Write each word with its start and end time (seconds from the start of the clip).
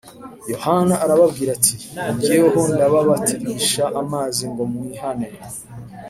Yohana 0.51 0.95
arababwira 1.03 1.49
ati 1.57 1.73
‘‘Jyeweho 2.21 2.61
ndababatirisha 2.73 3.83
amazi 4.01 4.43
ngo 4.51 4.61
mwihane 4.71 5.29